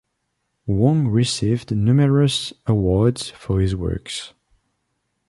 [0.65, 4.33] Wong received numerous awards for his works.